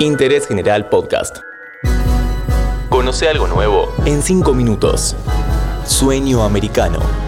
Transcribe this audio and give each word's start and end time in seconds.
Interés 0.00 0.46
General 0.46 0.88
Podcast. 0.88 1.38
Conoce 2.88 3.28
algo 3.28 3.46
nuevo 3.46 3.92
en 4.04 4.22
5 4.22 4.52
minutos. 4.54 5.16
Sueño 5.86 6.42
americano. 6.42 7.25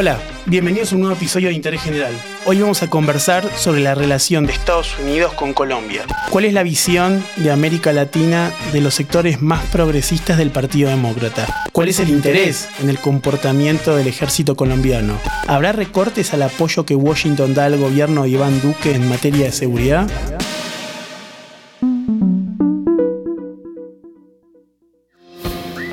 Hola, 0.00 0.18
bienvenidos 0.46 0.92
a 0.92 0.94
un 0.94 1.02
nuevo 1.02 1.14
episodio 1.14 1.48
de 1.48 1.54
Interés 1.54 1.82
General. 1.82 2.10
Hoy 2.46 2.58
vamos 2.58 2.82
a 2.82 2.88
conversar 2.88 3.46
sobre 3.54 3.82
la 3.82 3.94
relación 3.94 4.46
de 4.46 4.54
Estados 4.54 4.98
Unidos 4.98 5.34
con 5.34 5.52
Colombia. 5.52 6.06
¿Cuál 6.30 6.46
es 6.46 6.54
la 6.54 6.62
visión 6.62 7.22
de 7.36 7.50
América 7.50 7.92
Latina 7.92 8.50
de 8.72 8.80
los 8.80 8.94
sectores 8.94 9.42
más 9.42 9.62
progresistas 9.66 10.38
del 10.38 10.52
Partido 10.52 10.88
Demócrata? 10.88 11.46
¿Cuál 11.72 11.90
es 11.90 12.00
el 12.00 12.08
interés 12.08 12.70
en 12.80 12.88
el 12.88 12.98
comportamiento 12.98 13.94
del 13.94 14.06
ejército 14.06 14.56
colombiano? 14.56 15.18
¿Habrá 15.46 15.72
recortes 15.72 16.32
al 16.32 16.44
apoyo 16.44 16.86
que 16.86 16.94
Washington 16.94 17.52
da 17.52 17.66
al 17.66 17.76
gobierno 17.76 18.22
de 18.22 18.30
Iván 18.30 18.58
Duque 18.62 18.94
en 18.94 19.06
materia 19.06 19.44
de 19.44 19.52
seguridad? 19.52 20.08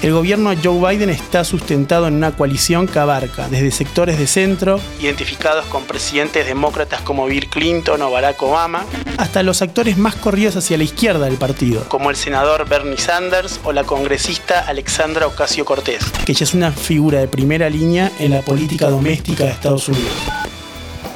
El 0.00 0.12
gobierno 0.12 0.50
de 0.50 0.58
Joe 0.62 0.96
Biden 0.96 1.10
está 1.10 1.42
sustentado 1.42 2.06
en 2.06 2.14
una 2.14 2.30
coalición 2.30 2.86
que 2.86 3.00
abarca 3.00 3.48
desde 3.48 3.72
sectores 3.72 4.16
de 4.16 4.28
centro, 4.28 4.78
identificados 5.00 5.66
con 5.66 5.82
presidentes 5.84 6.46
demócratas 6.46 7.00
como 7.00 7.26
Bill 7.26 7.48
Clinton 7.48 8.00
o 8.02 8.10
Barack 8.12 8.40
Obama, 8.44 8.84
hasta 9.16 9.42
los 9.42 9.60
actores 9.60 9.98
más 9.98 10.14
corridos 10.14 10.54
hacia 10.54 10.78
la 10.78 10.84
izquierda 10.84 11.24
del 11.24 11.34
partido, 11.34 11.84
como 11.88 12.10
el 12.10 12.16
senador 12.16 12.68
Bernie 12.68 12.96
Sanders 12.96 13.58
o 13.64 13.72
la 13.72 13.82
congresista 13.82 14.60
Alexandra 14.60 15.26
Ocasio 15.26 15.64
Cortés, 15.64 16.04
que 16.24 16.32
ya 16.32 16.44
es 16.44 16.54
una 16.54 16.70
figura 16.70 17.18
de 17.18 17.26
primera 17.26 17.68
línea 17.68 18.12
en 18.20 18.30
la 18.30 18.42
política 18.42 18.88
doméstica 18.88 19.44
de 19.44 19.50
Estados 19.50 19.88
Unidos. 19.88 20.12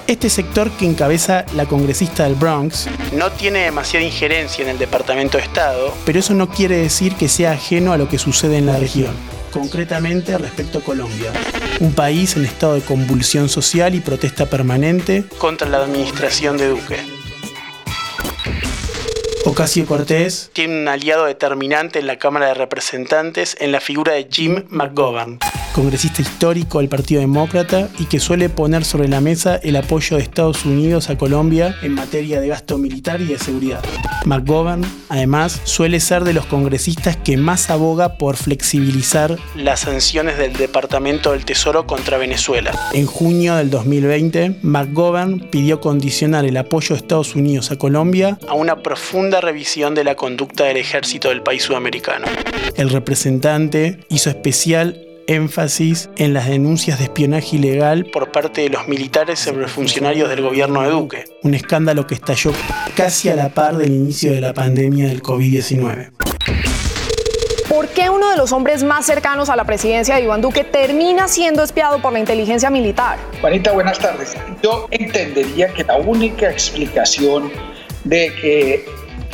Este 0.06 0.28
sector 0.28 0.70
que 0.72 0.84
encabeza 0.84 1.46
la 1.54 1.66
congresista 1.66 2.24
del 2.24 2.34
Bronx 2.34 2.88
no 3.12 3.30
tiene 3.30 3.60
demasiada 3.60 4.04
injerencia 4.04 4.62
en 4.62 4.70
el 4.70 4.78
Departamento 4.78 5.38
de 5.38 5.44
Estado, 5.44 5.94
pero 6.04 6.18
eso 6.18 6.34
no 6.34 6.48
quiere 6.48 6.76
decir 6.76 7.14
que 7.14 7.28
sea 7.28 7.52
ajeno 7.52 7.92
a 7.92 7.96
lo 7.96 8.08
que 8.08 8.18
sucede 8.18 8.58
en 8.58 8.66
la 8.66 8.76
región, 8.76 9.14
concretamente 9.52 10.36
respecto 10.38 10.78
a 10.78 10.82
Colombia, 10.82 11.32
un 11.80 11.94
país 11.94 12.36
en 12.36 12.44
estado 12.44 12.74
de 12.74 12.80
convulsión 12.80 13.48
social 13.48 13.94
y 13.94 14.00
protesta 14.00 14.46
permanente 14.46 15.24
contra 15.38 15.68
la 15.68 15.78
administración 15.78 16.56
de 16.56 16.68
Duque. 16.68 16.98
Ocasio 19.44 19.86
Cortés 19.86 20.50
tiene 20.52 20.82
un 20.82 20.88
aliado 20.88 21.26
determinante 21.26 21.98
en 21.98 22.06
la 22.06 22.18
Cámara 22.18 22.46
de 22.46 22.54
Representantes 22.54 23.56
en 23.60 23.72
la 23.72 23.80
figura 23.80 24.12
de 24.12 24.28
Jim 24.30 24.64
McGovern, 24.68 25.38
congresista 25.72 26.22
histórico 26.22 26.78
del 26.78 26.88
Partido 26.88 27.20
Demócrata 27.20 27.88
y 27.98 28.04
que 28.04 28.20
suele 28.20 28.48
poner 28.48 28.84
sobre 28.84 29.08
la 29.08 29.20
mesa 29.20 29.56
el 29.56 29.76
apoyo 29.76 30.16
de 30.16 30.22
Estados 30.22 30.64
Unidos 30.64 31.10
a 31.10 31.18
Colombia 31.18 31.74
en 31.82 31.94
materia 31.94 32.40
de 32.40 32.48
gasto 32.48 32.78
militar 32.78 33.20
y 33.20 33.26
de 33.26 33.38
seguridad. 33.38 33.82
McGovern, 34.24 34.84
además, 35.08 35.60
suele 35.64 35.98
ser 36.00 36.24
de 36.24 36.32
los 36.32 36.46
congresistas 36.46 37.16
que 37.16 37.36
más 37.36 37.70
aboga 37.70 38.18
por 38.18 38.36
flexibilizar 38.36 39.36
las 39.56 39.80
sanciones 39.80 40.38
del 40.38 40.52
Departamento 40.52 41.32
del 41.32 41.44
Tesoro 41.44 41.86
contra 41.86 42.18
Venezuela. 42.18 42.72
En 42.92 43.06
junio 43.06 43.56
del 43.56 43.70
2020, 43.70 44.60
McGovern 44.62 45.40
pidió 45.50 45.80
condicionar 45.80 46.44
el 46.44 46.56
apoyo 46.56 46.90
de 46.90 47.00
Estados 47.00 47.34
Unidos 47.34 47.70
a 47.70 47.76
Colombia 47.76 48.38
a 48.48 48.54
una 48.54 48.82
profunda 48.82 49.40
revisión 49.40 49.94
de 49.94 50.04
la 50.04 50.14
conducta 50.14 50.64
del 50.64 50.76
ejército 50.76 51.30
del 51.30 51.42
país 51.42 51.62
sudamericano. 51.62 52.26
El 52.76 52.90
representante 52.90 54.00
hizo 54.08 54.30
especial 54.30 55.11
énfasis 55.26 56.10
en 56.16 56.34
las 56.34 56.48
denuncias 56.48 56.98
de 56.98 57.04
espionaje 57.04 57.56
ilegal 57.56 58.06
por 58.06 58.30
parte 58.32 58.62
de 58.62 58.68
los 58.68 58.88
militares 58.88 59.38
sobre 59.38 59.68
funcionarios 59.68 60.28
del 60.28 60.42
gobierno 60.42 60.82
de 60.82 60.90
Duque, 60.90 61.24
un 61.42 61.54
escándalo 61.54 62.06
que 62.06 62.14
estalló 62.14 62.52
casi 62.96 63.28
a 63.28 63.36
la 63.36 63.48
par 63.50 63.76
del 63.76 63.92
inicio 63.92 64.32
de 64.32 64.40
la 64.40 64.52
pandemia 64.52 65.08
del 65.08 65.22
COVID-19. 65.22 66.12
¿Por 67.68 67.88
qué 67.88 68.10
uno 68.10 68.30
de 68.30 68.36
los 68.36 68.52
hombres 68.52 68.84
más 68.84 69.06
cercanos 69.06 69.48
a 69.48 69.56
la 69.56 69.64
presidencia 69.64 70.16
de 70.16 70.22
Iván 70.22 70.42
Duque 70.42 70.62
termina 70.62 71.26
siendo 71.26 71.62
espiado 71.62 72.02
por 72.02 72.12
la 72.12 72.18
inteligencia 72.18 72.68
militar? 72.68 73.18
Juanita, 73.40 73.72
buenas 73.72 73.98
tardes. 73.98 74.36
Yo 74.62 74.88
entendería 74.90 75.72
que 75.72 75.82
la 75.84 75.96
única 75.96 76.50
explicación 76.50 77.50
de 78.04 78.32
que 78.40 78.84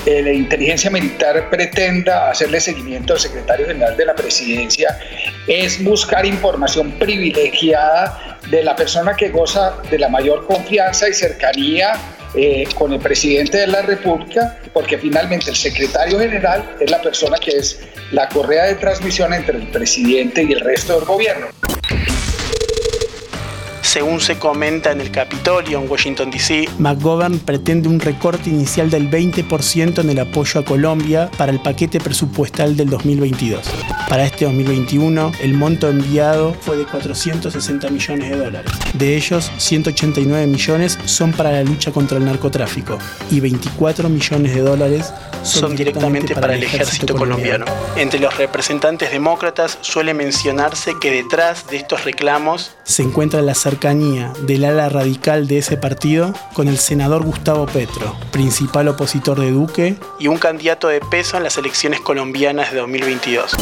eh, 0.06 0.22
la 0.22 0.32
inteligencia 0.32 0.91
militar 0.91 1.50
pretenda 1.50 2.31
hacerle 2.31 2.60
seguimiento 2.60 3.14
al 3.14 3.20
secretario 3.20 3.66
general 3.66 3.97
de 3.97 4.06
la 4.06 4.14
presidencia 4.14 4.98
es 5.47 5.82
buscar 5.82 6.25
información 6.25 6.92
privilegiada 6.92 8.38
de 8.50 8.62
la 8.62 8.75
persona 8.76 9.14
que 9.14 9.28
goza 9.28 9.76
de 9.91 9.98
la 9.98 10.09
mayor 10.09 10.47
confianza 10.47 11.09
y 11.09 11.12
cercanía 11.12 11.94
eh, 12.34 12.69
con 12.75 12.92
el 12.92 13.00
presidente 13.00 13.59
de 13.59 13.66
la 13.66 13.82
República, 13.82 14.59
porque 14.72 14.98
finalmente 14.98 15.50
el 15.50 15.56
secretario 15.56 16.19
general 16.19 16.76
es 16.78 16.91
la 16.91 17.00
persona 17.00 17.38
que 17.38 17.53
es 17.53 17.80
la 18.12 18.28
correa 18.28 18.65
de 18.65 18.75
transmisión 18.75 19.32
entre 19.32 19.59
el 19.59 19.69
presidente 19.69 20.42
y 20.42 20.53
el 20.53 20.60
resto 20.60 20.97
del 20.97 21.04
gobierno. 21.06 21.48
Según 23.88 24.21
se 24.21 24.38
comenta 24.38 24.93
en 24.93 25.00
el 25.00 25.10
Capitolio 25.10 25.81
en 25.81 25.91
Washington, 25.91 26.31
D.C., 26.31 26.69
McGovern 26.78 27.38
pretende 27.38 27.88
un 27.88 27.99
recorte 27.99 28.50
inicial 28.50 28.91
del 28.91 29.10
20% 29.10 30.00
en 30.00 30.10
el 30.10 30.19
apoyo 30.19 30.60
a 30.60 30.65
Colombia 30.66 31.31
para 31.38 31.53
el 31.53 31.62
paquete 31.62 31.98
presupuestal 31.98 32.77
del 32.77 32.91
2022. 32.91 33.62
Para 34.06 34.27
este 34.27 34.44
2021, 34.44 35.32
el 35.41 35.54
monto 35.54 35.88
enviado 35.88 36.53
fue 36.60 36.77
de 36.77 36.84
460 36.84 37.88
millones 37.88 38.28
de 38.28 38.37
dólares. 38.37 38.71
De 38.93 39.16
ellos, 39.16 39.50
189 39.56 40.47
millones 40.47 40.98
son 41.06 41.32
para 41.32 41.50
la 41.50 41.65
lucha 41.65 41.91
contra 41.91 42.19
el 42.19 42.27
narcotráfico 42.27 42.98
y 43.31 43.41
24 43.41 44.10
millones 44.10 44.54
de 44.54 44.60
dólares 44.60 45.15
son, 45.43 45.76
directamente, 45.76 46.34
para, 46.34 46.54
el 46.54 46.62
ejército, 46.62 47.15
colombiano. 47.15 47.65
Entre 47.97 48.21
los 48.21 48.37
representantes 48.37 49.10
demócratas 49.10 49.78
suele 49.81 50.15
mencionarse 50.15 50.94
que 51.00 51.10
detrás 51.10 51.66
de 51.69 51.78
estos 51.78 52.04
reclamos 52.04 52.76
se 52.84 53.03
encuentra 53.03 53.43
la 53.43 53.54
cercanía 53.54 54.32
del 54.43 54.65
ala 54.65 54.88
radical 54.88 55.47
de 55.47 55.59
ese 55.59 55.77
partido 55.77 56.32
con 56.54 56.69
el 56.69 56.78
senador 56.78 57.25
Gustavo 57.25 57.66
Petro, 57.66 58.16
principal 58.31 58.88
opositor 58.88 59.41
de 59.41 59.50
Duque 59.50 59.97
y 60.19 60.28
un 60.28 60.38
candidato 60.38 60.88
de 60.88 61.00
peso 61.00 61.37
en 61.37 61.43
las 61.43 61.59
elecciones 61.59 62.00
colombianas 62.00 62.72
de 62.72 62.78
2022. 62.78 63.53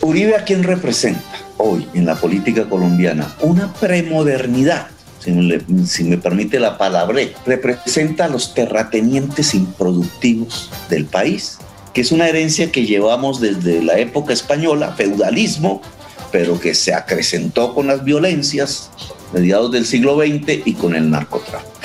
Uribe 0.00 0.36
a 0.36 0.44
quién 0.44 0.62
representa 0.62 1.22
hoy 1.58 1.88
en 1.92 2.06
la 2.06 2.14
política 2.14 2.68
colombiana 2.68 3.34
una 3.40 3.72
premodernidad 3.74 4.88
si 5.20 6.04
me, 6.04 6.18
permite 6.18 6.60
la 6.60 6.78
palabra, 6.78 7.20
representa 7.44 8.26
a 8.26 8.28
los 8.28 8.54
terratenientes 8.54 9.54
improductivos 9.54 10.70
del 10.88 11.06
país, 11.06 11.58
que 11.92 12.00
es 12.00 12.12
una 12.12 12.28
herencia 12.28 12.70
que 12.70 12.86
llevamos 12.86 13.40
desde 13.40 13.82
la 13.82 13.98
época 13.98 14.32
española, 14.32 14.94
feudalismo, 14.96 15.82
pero 16.30 16.60
que 16.60 16.74
se 16.74 16.94
acrecentó 16.94 17.74
con 17.74 17.86
las 17.86 18.04
violencias 18.04 18.90
mediados 19.32 19.72
del 19.72 19.86
siglo 19.86 20.16
XX 20.16 20.66
y 20.66 20.74
con 20.74 20.94
el 20.94 21.10
narcotráfico. 21.10 21.77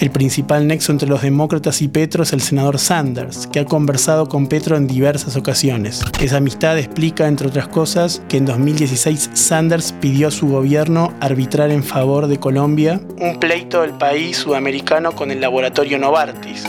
El 0.00 0.10
principal 0.10 0.66
nexo 0.66 0.92
entre 0.92 1.08
los 1.08 1.22
demócratas 1.22 1.80
y 1.80 1.88
Petro 1.88 2.24
es 2.24 2.32
el 2.32 2.40
senador 2.40 2.78
Sanders, 2.78 3.46
que 3.46 3.60
ha 3.60 3.64
conversado 3.64 4.28
con 4.28 4.48
Petro 4.48 4.76
en 4.76 4.86
diversas 4.86 5.36
ocasiones. 5.36 6.02
Esa 6.20 6.38
amistad 6.38 6.78
explica, 6.78 7.28
entre 7.28 7.48
otras 7.48 7.68
cosas, 7.68 8.20
que 8.28 8.36
en 8.36 8.44
2016 8.44 9.30
Sanders 9.34 9.92
pidió 10.00 10.28
a 10.28 10.30
su 10.32 10.48
gobierno 10.48 11.12
arbitrar 11.20 11.70
en 11.70 11.84
favor 11.84 12.26
de 12.26 12.38
Colombia 12.38 13.00
un 13.20 13.38
pleito 13.38 13.82
del 13.82 13.92
país 13.92 14.36
sudamericano 14.38 15.12
con 15.12 15.30
el 15.30 15.40
laboratorio 15.40 15.98
Novartis, 15.98 16.64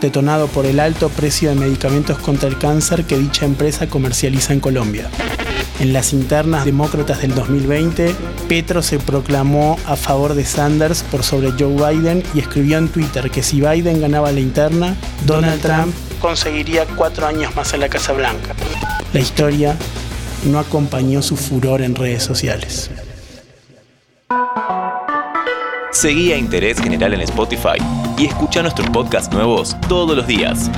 detonado 0.00 0.46
por 0.48 0.66
el 0.66 0.78
alto 0.78 1.08
precio 1.08 1.48
de 1.48 1.56
medicamentos 1.56 2.18
contra 2.18 2.48
el 2.48 2.58
cáncer 2.58 3.04
que 3.04 3.16
dicha 3.16 3.46
empresa 3.46 3.88
comercializa 3.88 4.52
en 4.52 4.60
Colombia. 4.60 5.08
En 5.78 5.92
las 5.92 6.12
internas 6.14 6.64
demócratas 6.64 7.20
del 7.20 7.34
2020, 7.34 8.14
Petro 8.48 8.80
se 8.82 8.98
proclamó 8.98 9.78
a 9.86 9.96
favor 9.96 10.34
de 10.34 10.44
Sanders 10.44 11.02
por 11.02 11.22
sobre 11.22 11.52
Joe 11.52 11.74
Biden 11.74 12.22
y 12.34 12.40
escribió 12.40 12.78
en 12.78 12.88
Twitter 12.88 13.30
que 13.30 13.42
si 13.42 13.60
Biden 13.60 14.00
ganaba 14.00 14.32
la 14.32 14.40
interna, 14.40 14.96
Donald 15.26 15.60
Trump 15.60 15.94
conseguiría 16.20 16.86
cuatro 16.96 17.26
años 17.26 17.54
más 17.54 17.74
en 17.74 17.80
la 17.80 17.88
Casa 17.88 18.12
Blanca. 18.12 18.54
La 19.12 19.20
historia 19.20 19.76
no 20.44 20.58
acompañó 20.58 21.20
su 21.20 21.36
furor 21.36 21.82
en 21.82 21.94
redes 21.94 22.22
sociales. 22.22 22.90
Seguí 25.92 26.32
a 26.32 26.36
Interés 26.36 26.80
General 26.80 27.12
en 27.14 27.20
Spotify 27.20 27.78
y 28.18 28.26
escucha 28.26 28.62
nuestros 28.62 28.88
podcasts 28.90 29.32
nuevos 29.32 29.76
todos 29.88 30.16
los 30.16 30.26
días. 30.26 30.70